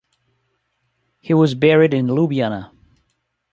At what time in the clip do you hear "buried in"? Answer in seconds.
1.53-2.07